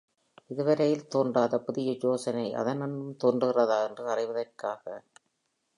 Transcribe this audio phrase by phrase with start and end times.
[0.49, 4.83] இதுவரையில் தோன்றாத புதிய யோசனை அதனின்றும் தோன்றுகிறதா என்று அறிவதற்காக!